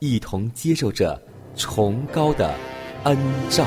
[0.00, 1.20] 一同接受着
[1.54, 2.54] 崇高的
[3.04, 3.16] 恩
[3.50, 3.66] 照。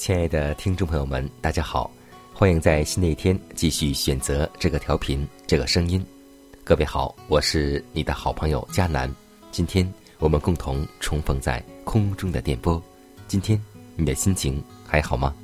[0.00, 1.90] 亲爱的听众朋友们，大家好，
[2.32, 6.02] 欢迎在新的一天继续选择这个调频、这个声音。
[6.64, 9.14] 各位好，我是你的好朋友佳南。
[9.50, 9.86] 今天
[10.18, 12.82] 我们共同重逢在空中的电波。
[13.28, 13.62] 今天
[13.94, 15.34] 你的心情还好吗？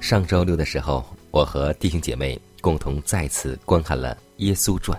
[0.00, 1.04] 上周六的时候，
[1.36, 4.98] 我和弟兄姐妹共同再次观看了《耶稣传》。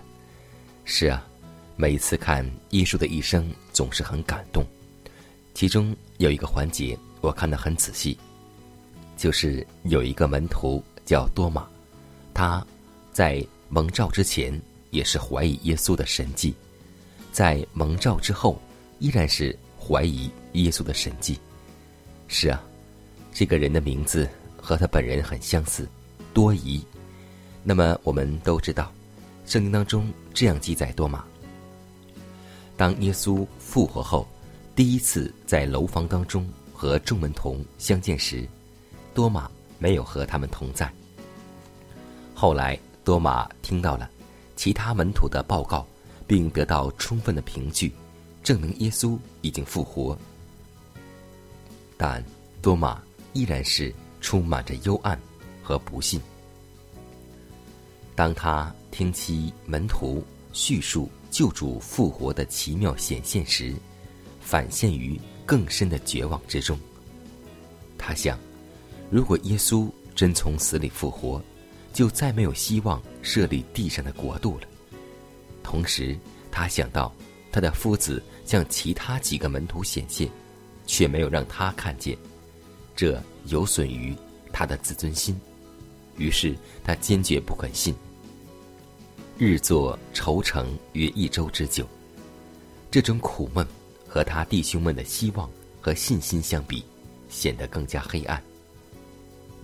[0.86, 1.26] 是啊，
[1.76, 4.64] 每次看耶稣的一生，总是很感动。
[5.56, 8.16] 其中有一个环节，我看得很仔细，
[9.18, 11.68] 就是有一个门徒叫多马，
[12.36, 12.64] 他
[13.12, 14.62] 在蒙召之前
[14.92, 16.54] 也是怀疑耶稣的神迹，
[17.32, 18.62] 在蒙召之后
[19.00, 21.40] 依然是怀疑耶稣的神迹。
[22.28, 22.64] 是啊，
[23.34, 24.30] 这个人的名字。
[24.60, 25.88] 和他本人很相似，
[26.38, 26.80] 多疑。
[27.64, 28.94] 那么我们都知道，
[29.48, 31.26] 圣经当中这样记载多马：
[32.78, 34.28] 当耶稣复活后，
[34.76, 38.48] 第一次在楼房当中和众门童相见时，
[39.16, 39.50] 多马
[39.80, 40.88] 没有和他们同在。
[42.36, 44.08] 后来多马听到了
[44.56, 45.84] 其他门徒的报告，
[46.28, 47.92] 并得到充分的凭据，
[48.44, 50.16] 证明耶稣已经复活。
[51.98, 52.24] 但
[52.62, 53.02] 多马
[53.34, 53.92] 依然是。
[54.20, 55.18] 充满着幽暗
[55.68, 56.22] 和不幸。
[58.16, 60.24] 当他听其门徒
[60.54, 63.76] 叙述救主复活的奇妙显现时，
[64.40, 66.80] 反陷于更深的绝望之中。
[67.98, 68.40] 他想，
[69.12, 71.44] 如果耶稣真从死里复活，
[71.92, 74.68] 就再没有希望设立地上的国度了。
[75.64, 76.18] 同时，
[76.50, 77.14] 他想到
[77.52, 80.30] 他的夫子向其他几个门徒显现，
[80.86, 82.18] 却没有让他看见，
[82.96, 83.22] 这。
[83.50, 84.14] 有损于
[84.52, 85.40] 他的自尊心，
[86.18, 87.96] 于是他坚决不肯信。
[89.38, 91.88] 日作愁成约一周之久，
[92.90, 93.66] 这种苦闷
[94.08, 96.84] 和他弟兄们的希望和信心相比，
[97.30, 98.42] 显得更加黑暗。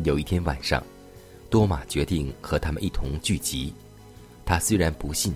[0.04, 0.84] 有一天晚上，
[1.50, 3.74] 多马决定和他们一同聚集。
[4.46, 5.34] 他虽然不信，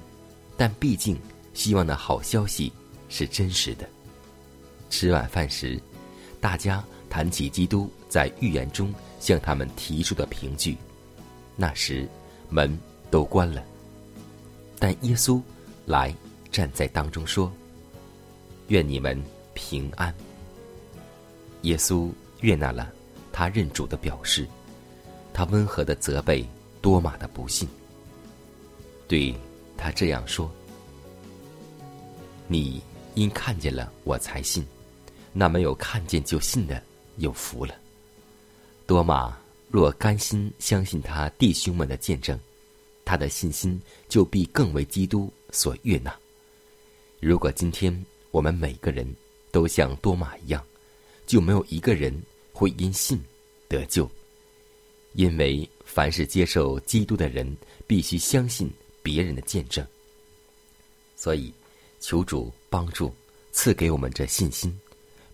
[0.56, 1.18] 但毕竟
[1.54, 2.72] 希望的好消息
[3.10, 3.90] 是真实的。
[4.90, 5.80] 吃晚饭时，
[6.40, 6.84] 大家。
[7.10, 10.78] 谈起基督在预言中向他们提出的凭据，
[11.58, 12.08] 那时
[12.50, 12.80] 门
[13.12, 13.62] 都关了，
[14.80, 15.42] 但耶稣
[15.86, 16.16] 来
[16.52, 17.52] 站在当中说
[18.70, 19.22] ：“愿你们
[19.54, 20.14] 平安。”
[21.64, 22.10] 耶稣
[22.42, 22.94] 悦纳了
[23.34, 24.48] 他认主的表示，
[25.34, 26.46] 他温和的责备
[26.82, 27.68] 多马的不幸，
[29.08, 29.36] 对
[29.76, 30.50] 他这样说
[32.48, 32.82] ：“你
[33.16, 34.66] 因看见了我才信，
[35.34, 36.82] 那没有看见就信的。”
[37.18, 37.74] 有福了。
[38.86, 39.36] 多马
[39.70, 42.40] 若甘心相信他弟兄们的见证，
[43.04, 46.18] 他的信心就必更为基督所悦纳。
[47.20, 49.06] 如果今天我们每个人
[49.52, 50.64] 都像多马一样，
[51.26, 52.14] 就没有一个人
[52.54, 53.22] 会因信
[53.68, 54.10] 得救。
[55.14, 57.56] 因为凡是接受基督的人，
[57.88, 58.70] 必须相信
[59.02, 59.86] 别人的见证。
[61.16, 61.52] 所以，
[62.00, 63.12] 求主帮助，
[63.52, 64.80] 赐给我们这信心，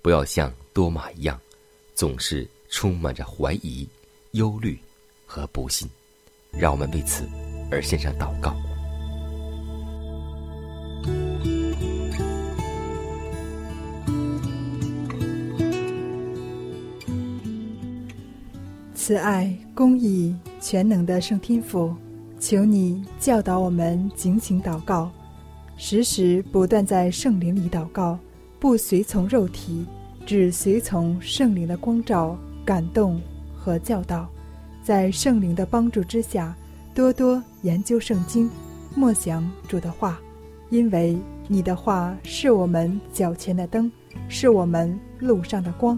[0.02, 1.40] 不要像多马一样，
[1.94, 3.86] 总是充满着怀疑、
[4.34, 4.78] 忧虑
[5.26, 5.90] 和不信。
[6.56, 7.28] 让我们为此
[7.72, 8.56] 而献上祷告。
[18.94, 21.94] 慈爱、公义、全能的圣天父，
[22.40, 25.12] 求你教导我们警醒祷告，
[25.76, 28.18] 时时不断在圣灵里祷告，
[28.60, 29.86] 不随从肉体，
[30.24, 33.20] 只随从圣灵的光照、感动
[33.64, 34.28] 和教导，
[34.84, 36.54] 在圣灵的帮助之下，
[36.94, 38.50] 多多研究圣经，
[38.94, 40.20] 默想主的话，
[40.70, 41.18] 因为
[41.48, 43.90] 你的话是我们脚前的灯，
[44.28, 45.98] 是我们路上的光。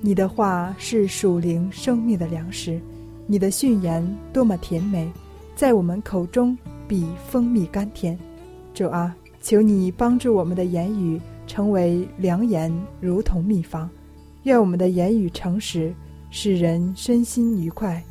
[0.00, 2.80] 你的话是属灵生命的粮食，
[3.26, 5.06] 你的训言多么甜美，
[5.54, 6.56] 在我们口中
[6.88, 8.18] 比蜂蜜甘甜。
[8.72, 12.72] 主啊，求你帮助我们的言语成为良言，
[13.02, 13.88] 如同秘方。
[14.44, 15.94] 愿我们的言语诚实，
[16.34, 18.02] 使人身心愉快。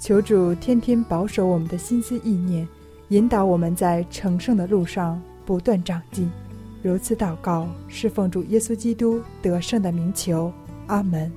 [0.00, 2.66] 求主天天保守我们的心思意念，
[3.10, 6.28] 引导我们在成圣的路上不断长进。
[6.82, 10.50] 如此祷告，是奉主耶稣基督得胜的名求。
[10.86, 11.30] 阿门。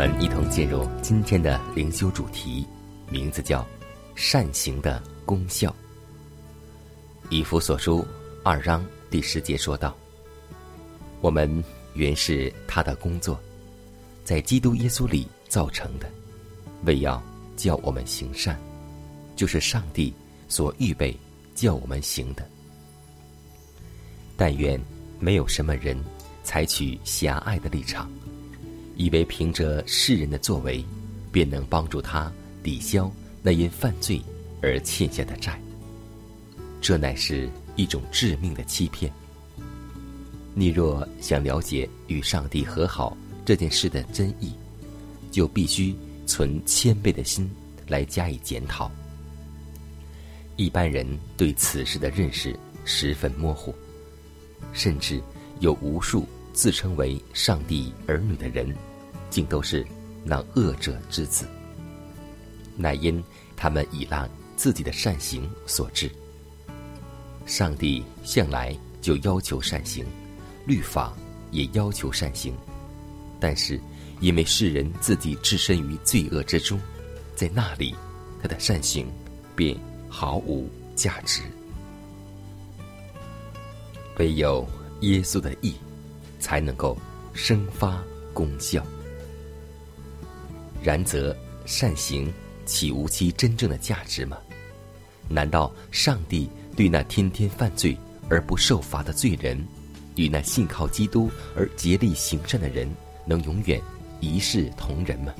[0.00, 2.66] 们一同进入今天的灵修主题，
[3.10, 3.66] 名字叫
[4.16, 5.76] “善行的功效”。
[7.28, 8.02] 以弗所书
[8.42, 9.94] 二章第十节说道
[11.20, 11.62] ：“我们。”
[11.92, 13.38] 原是他的工作，
[14.24, 16.08] 在基督耶稣里造成的，
[16.84, 17.22] 为要
[17.56, 18.58] 叫我们行善，
[19.34, 20.14] 就是上帝
[20.48, 21.14] 所预备
[21.54, 22.48] 叫我们行的。
[24.34, 24.80] 但愿
[25.18, 25.98] 没有什么人
[26.42, 28.08] 采取狭隘的立场，
[29.00, 30.84] 以为凭着世人的作为，
[31.32, 32.30] 便能帮助他
[32.62, 33.10] 抵消
[33.40, 34.20] 那因犯罪
[34.60, 35.58] 而欠下的债。
[36.82, 39.10] 这乃是一种致命的欺骗。
[40.52, 44.52] 你若想了解与上帝和好这件事的真意，
[45.30, 45.96] 就必须
[46.26, 47.50] 存谦卑的心
[47.88, 48.90] 来加以检讨。
[50.56, 51.06] 一般人
[51.38, 52.54] 对此事的认识
[52.84, 53.74] 十分模糊，
[54.74, 55.22] 甚至
[55.60, 58.70] 有无数自称为上帝儿女的人，
[59.30, 59.86] 竟都是
[60.24, 61.46] 那恶者之子，
[62.76, 63.22] 乃因
[63.56, 66.10] 他们倚赖自己的善行所致。
[67.46, 70.04] 上帝向来就要求善行。
[70.66, 71.12] 律法
[71.50, 72.54] 也要求善行，
[73.40, 73.80] 但是
[74.20, 76.78] 因为世人自己置身于罪恶之中，
[77.34, 77.94] 在那里
[78.42, 79.10] 他的善行
[79.56, 79.76] 便
[80.08, 81.40] 毫无价值。
[84.18, 84.68] 唯有
[85.00, 85.74] 耶稣的义
[86.38, 86.96] 才能够
[87.32, 88.00] 生发
[88.34, 88.84] 功效。
[90.82, 91.36] 然则
[91.66, 92.32] 善行
[92.64, 94.38] 岂无其真正的价值吗？
[95.28, 97.96] 难道上帝对那天天犯罪
[98.28, 99.64] 而不受罚的罪人？
[100.16, 102.90] 与那信靠基督而竭力行善的人，
[103.24, 103.80] 能永远
[104.18, 105.32] 一视同仁吗？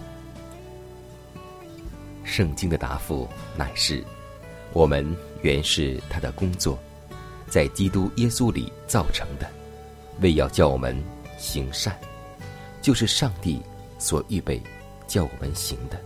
[2.25, 4.03] 圣经的答复乃是：
[4.73, 5.05] 我们
[5.43, 6.79] 原是他的工作，
[7.49, 9.51] 在基督耶稣里造成的，
[10.21, 10.97] 为要叫我们
[11.37, 11.99] 行善，
[12.81, 13.61] 就是上帝
[13.99, 14.63] 所预备
[15.11, 16.01] 叫我们行的。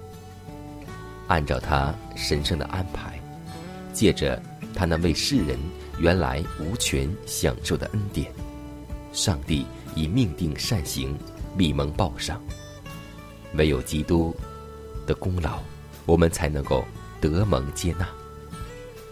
[1.29, 3.21] 按照他神圣的安排，
[3.93, 4.43] 借着
[4.75, 5.59] 他那为世人
[5.99, 8.33] 原来无权享受的恩典。
[9.13, 11.15] 上帝以命定善行，
[11.55, 12.43] 密蒙报上。
[13.57, 14.35] 唯有基督
[15.07, 15.61] 的功劳，
[16.07, 16.83] 我们才能够
[17.21, 18.09] 得蒙接纳。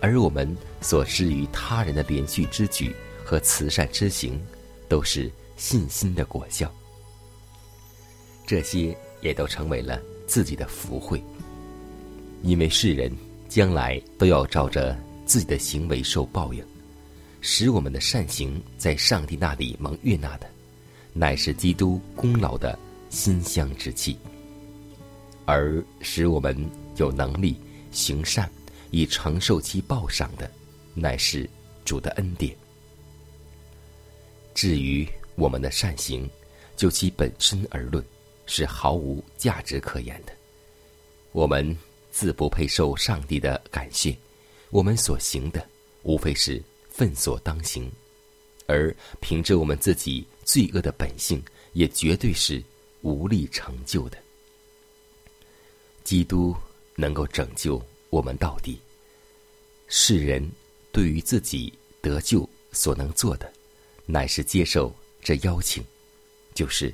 [0.00, 4.40] 而我们所施于他人的连续之举和慈善之行，
[4.88, 6.72] 都是信心的果效。
[8.46, 11.23] 这些也都成为了自己的福慧，
[12.43, 13.11] 因为世人
[13.49, 16.62] 将来都要照着自己的行为受报应。
[17.41, 20.47] 使我们的善行在上帝那里蒙悦纳的，
[21.12, 22.79] 乃是基督功劳的
[23.11, 24.14] 馨香之气；
[25.45, 26.57] 而使我们
[26.99, 27.57] 有能力
[27.91, 28.49] 行善
[28.93, 30.49] 以承受其报赏的，
[30.95, 31.49] 乃是
[31.85, 32.55] 主的恩典。
[34.55, 36.31] 至于我们的善行，
[36.76, 38.05] 就其本身而论，
[38.54, 40.32] 是毫无价值可言的。
[41.32, 41.75] 我们
[42.11, 44.14] 自不配受上帝的感谢，
[44.68, 45.66] 我们所行的
[46.02, 47.90] 无非是粪所当行，
[48.66, 51.42] 而凭着我们自己罪恶的本性，
[51.73, 52.62] 也绝对是
[53.00, 54.18] 无力成就的。
[56.04, 56.54] 基督
[56.94, 58.78] 能够拯救我们，到底
[59.88, 60.47] 世人
[60.92, 63.50] 对于自己得救所能做的，
[64.04, 65.82] 乃是接受这邀请，
[66.52, 66.92] 就是。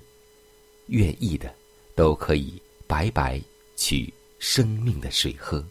[0.88, 1.52] 愿意的，
[1.94, 3.40] 都可以白白
[3.76, 5.64] 取生命的水喝。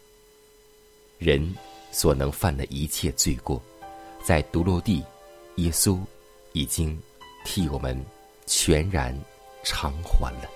[1.18, 1.56] 人
[1.92, 3.62] 所能犯的一切罪过，
[4.24, 5.04] 在独落地，
[5.56, 6.00] 耶稣
[6.54, 6.98] 已经
[7.44, 8.00] 替我们
[8.46, 9.18] 全然
[9.64, 10.50] 偿还了。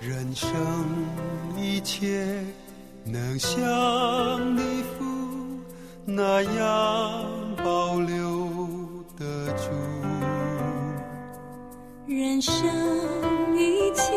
[0.00, 0.48] 人生
[1.56, 2.44] 一切
[3.04, 5.60] 能像你父
[6.04, 8.48] 那样保留
[9.18, 9.97] 得住。
[12.08, 12.54] 人生
[13.54, 14.14] 一切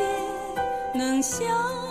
[0.93, 1.90] 能相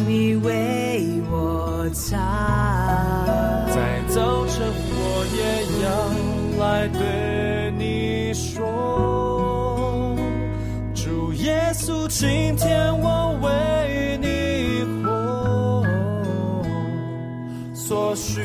[0.00, 2.16] 你为我擦。
[3.68, 5.40] 在早晨，我也
[5.84, 5.88] 要
[6.64, 10.16] 来对你说，
[10.94, 15.84] 主耶稣，今天我为你活，
[17.74, 18.40] 所需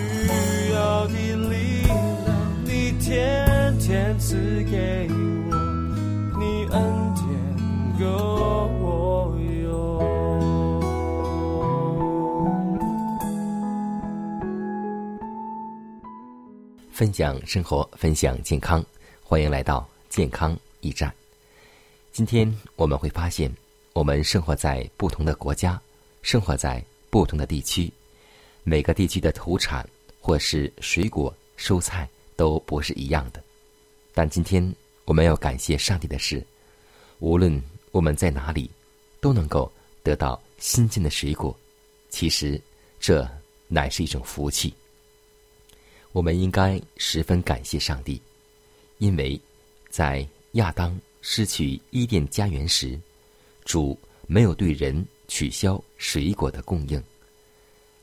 [17.01, 18.85] 分享生活，分享健康，
[19.23, 21.11] 欢迎来到健康驿站。
[22.11, 23.51] 今天我们会发现，
[23.93, 25.81] 我们生活在不同的国家，
[26.21, 27.91] 生活在不同的地区，
[28.63, 29.83] 每个地区的土产
[30.19, 33.43] 或是水果、蔬菜都不是一样的。
[34.13, 34.63] 但今天
[35.05, 36.45] 我们要感谢上帝的是，
[37.17, 37.59] 无论
[37.89, 38.69] 我们在哪里，
[39.19, 39.71] 都能够
[40.03, 41.57] 得到新鲜的水果。
[42.11, 42.61] 其实，
[42.99, 43.27] 这
[43.67, 44.71] 乃是一种福气。
[46.11, 48.21] 我们应该十分感谢上帝，
[48.97, 49.39] 因为
[49.89, 52.99] 在亚当失去伊甸家园时，
[53.63, 53.97] 主
[54.27, 57.01] 没有对人取消水果的供应。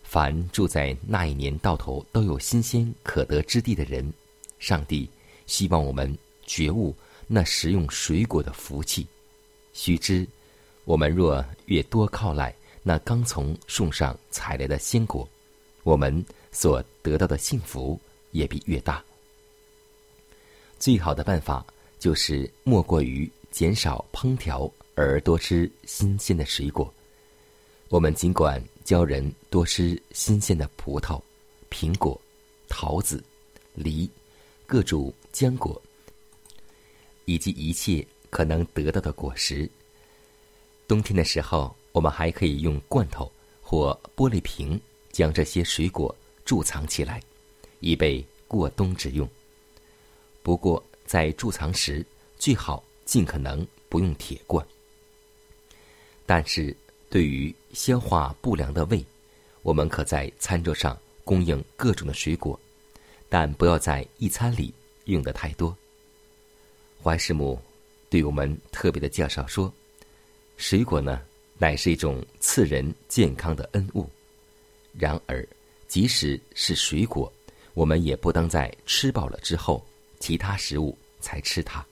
[0.03, 4.11] 凡住在那一年到头都有新鲜可得之地的人，
[4.59, 5.09] 上帝
[5.47, 6.17] 希望我们
[6.47, 9.07] 觉悟那食用水果的福气。
[9.75, 10.27] 须知，
[10.87, 15.29] 我们若越多靠赖那刚从树上采来的鲜果，
[15.83, 17.99] 我们所得到的幸福
[18.33, 19.03] 也必越大。
[20.79, 21.65] 最好的办法
[21.99, 26.93] 就是莫过于减少烹调，而多吃新鲜的水果。
[27.89, 31.21] 我们尽管教人多吃新鲜的葡萄、
[31.71, 32.21] 苹果、
[32.69, 33.25] 桃子、
[33.75, 34.09] 梨、
[34.67, 35.81] 各种浆果，
[37.25, 39.69] 以及一切可能得到的果实。
[40.87, 43.31] 冬天的时候，我们还可以用罐头
[43.63, 46.15] 或玻璃瓶将这些水果
[46.49, 47.23] 贮藏起来，
[47.81, 49.29] 以备过冬之用。
[50.43, 52.03] 不过，在贮藏时，
[52.39, 54.67] 最好尽可能不用铁罐。
[56.25, 56.75] 但是，
[57.11, 59.05] 对于消化不良的胃，
[59.61, 62.59] 我们可在餐桌上供应各种的水果，
[63.29, 64.73] 但不要在一餐里
[65.05, 65.77] 用的太多。
[67.03, 67.61] 怀师母
[68.09, 69.71] 对我们特别的介绍说，
[70.57, 71.21] 水果呢，
[71.59, 74.09] 乃是一种赐人健康的恩物。
[74.95, 75.47] 然而，
[75.89, 77.33] 即使是水果，
[77.75, 79.85] 我们也不当在吃饱了之后，
[80.21, 81.85] 其他食物才吃它。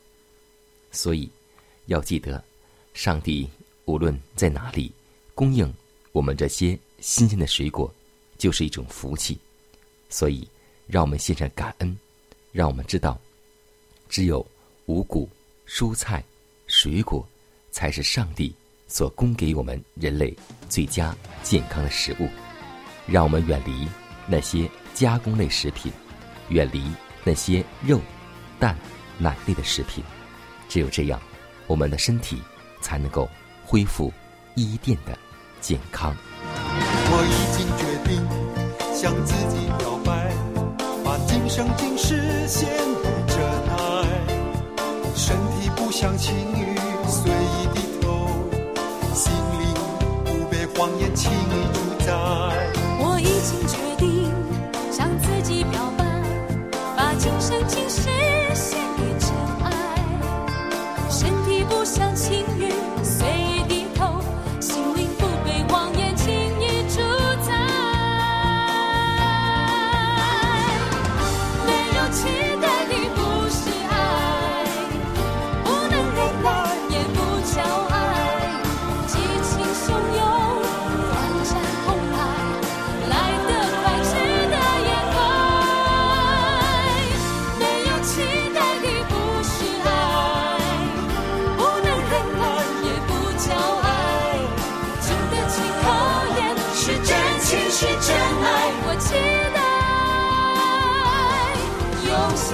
[0.92, 1.28] 所以，
[1.86, 2.42] 要记得，
[2.92, 3.48] 上帝
[3.86, 4.92] 无论在哪里
[5.34, 5.72] 供应
[6.12, 7.92] 我们这些新鲜的水果，
[8.38, 9.38] 就是一种福气。
[10.08, 10.46] 所以，
[10.86, 11.98] 让我们献上感恩，
[12.52, 13.18] 让我们知道，
[14.08, 14.46] 只有
[14.86, 15.28] 五谷、
[15.66, 16.22] 蔬菜、
[16.66, 17.26] 水果，
[17.70, 18.54] 才是上帝
[18.86, 20.36] 所供给我们人类
[20.68, 22.28] 最佳健康的食物，
[23.06, 23.88] 让我们远离
[24.26, 25.92] 那些加工类食品，
[26.48, 26.92] 远离
[27.24, 28.00] 那些肉、
[28.58, 28.76] 蛋、
[29.18, 30.02] 奶类的食品。
[30.68, 31.20] 只有这样，
[31.66, 32.42] 我们的身体
[32.80, 33.28] 才能够
[33.64, 34.12] 恢复
[34.56, 35.16] 伊甸的
[35.60, 36.14] 健康。
[37.08, 38.10] 我已经决定
[38.92, 40.32] 向自己表白，
[41.04, 43.38] 把今生今世献给真
[43.70, 43.74] 爱。
[45.14, 46.76] 身体不想轻易
[47.08, 48.26] 随意低头，
[49.14, 49.64] 心灵
[50.24, 51.75] 不被谎言轻易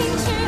[0.02, 0.41] 待用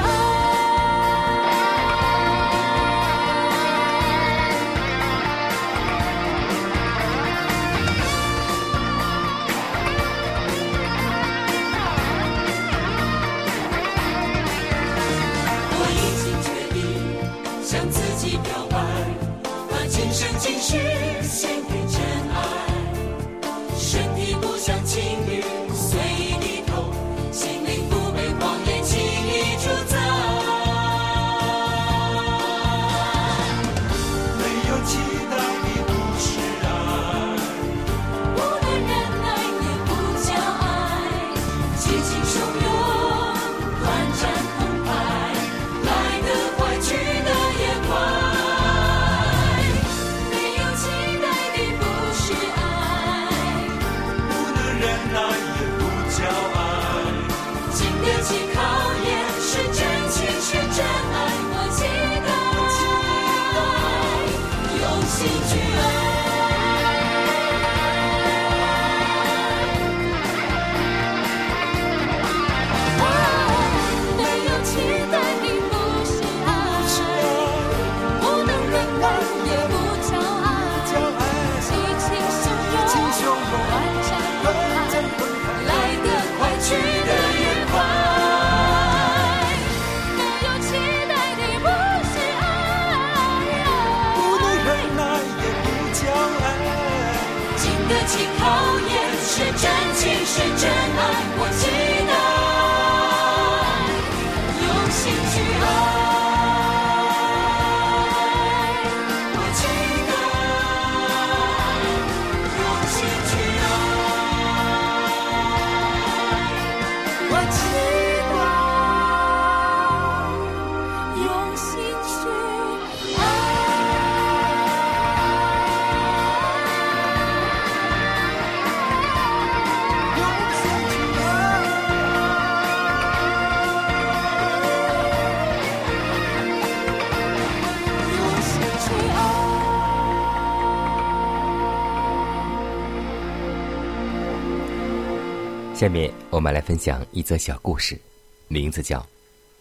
[145.85, 148.01] 下面我们来分享一则小故事，
[148.49, 149.01] 名字叫《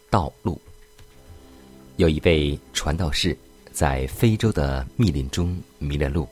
[0.09, 0.53] 道路》。
[1.97, 3.37] 有一位传道士
[3.73, 6.25] 在非洲的密林中迷了路，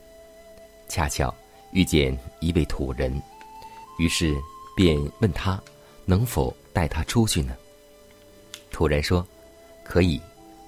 [0.88, 1.34] 恰巧
[1.74, 3.22] 遇见一位土人，
[3.98, 4.34] 于是
[4.74, 5.62] 便问他
[6.06, 7.54] 能否带他出去呢？
[8.70, 9.22] 土人说
[9.84, 10.18] ：“可以，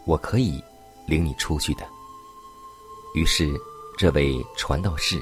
[0.05, 0.63] 我可以
[1.07, 1.89] 领你出去的。”
[3.17, 3.51] 于是
[3.97, 5.19] 这位传道士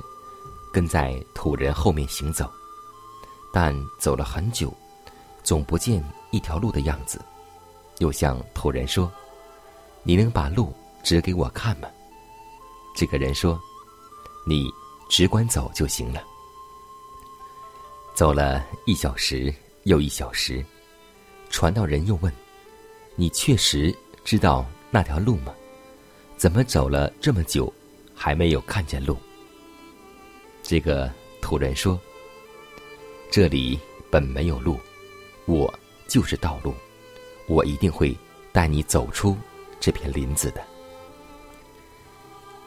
[0.73, 2.53] 跟在土人后面行走。
[3.53, 4.73] 但走了很久，
[5.43, 7.21] 总不见一条路的样子，
[7.99, 9.13] 又向土人说
[10.03, 11.89] ：“你能把路指给我看吗？”
[12.97, 13.61] 这个人说
[14.49, 14.71] ：“你
[15.11, 16.25] 只管走就行了。”
[18.17, 19.53] 走了一小时
[19.85, 20.65] 又一小时，
[21.51, 22.33] 传道人又问
[23.17, 25.53] ：“你确实知道那条路吗？
[26.39, 27.73] 怎么走了这么久，
[28.15, 29.17] 还没有看见路？”
[30.63, 31.13] 这个
[31.43, 32.01] 土人说。
[33.33, 34.79] 这里本没有路，
[35.47, 35.73] 我
[36.07, 36.75] 就是道路，
[37.47, 38.15] 我一定会
[38.53, 39.35] 带你走出
[39.81, 40.63] 这片林子的。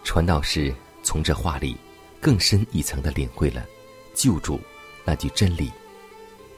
[0.03, 0.73] 传道士
[1.03, 1.77] 从这话里
[2.19, 3.63] 更深一层的领会了
[4.15, 4.59] 救主
[5.03, 5.71] 那句真理，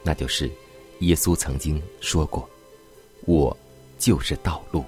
[0.02, 0.50] 那就是
[1.00, 2.48] 耶稣曾经说过
[3.28, 3.54] ：“我
[3.98, 4.82] 就是道路。”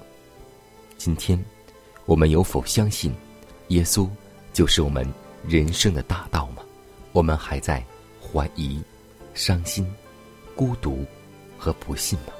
[0.97, 1.39] 今天，
[2.07, 3.13] 我们有否相信
[3.67, 4.09] 耶稣
[4.51, 5.07] 就是我们
[5.47, 6.63] 人生的大道吗？
[7.11, 7.85] 我们还在
[8.19, 8.81] 怀疑、
[9.33, 9.85] 伤心、
[10.55, 11.05] 孤独
[11.57, 12.33] 和不幸吗？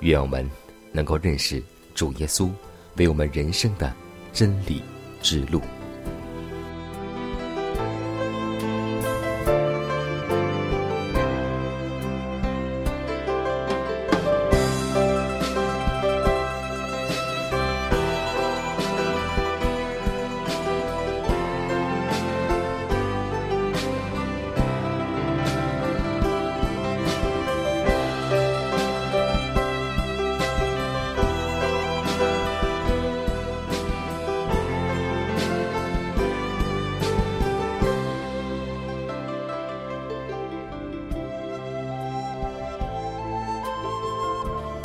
[0.00, 0.48] 愿我们
[0.92, 1.62] 能够认识
[1.94, 2.50] 主耶稣
[2.96, 3.92] 为我们人生的
[4.32, 4.82] 真理
[5.22, 5.60] 之路。